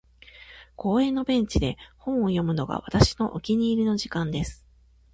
[0.77, 4.65] •公園のベンチで本を読むのが、私のお気に入りの時間です。